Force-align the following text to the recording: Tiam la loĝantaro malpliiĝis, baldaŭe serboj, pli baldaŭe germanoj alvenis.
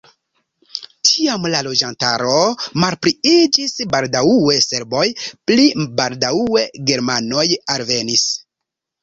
Tiam 1.07 1.43
la 1.55 1.59
loĝantaro 1.67 2.39
malpliiĝis, 2.83 3.75
baldaŭe 3.93 4.57
serboj, 4.69 5.05
pli 5.53 5.69
baldaŭe 6.01 6.65
germanoj 6.91 7.47
alvenis. 7.77 8.27